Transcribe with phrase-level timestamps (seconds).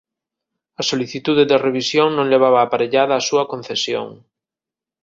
[0.81, 4.07] A solicitude de revisión non levaba aparellada a súa concesión.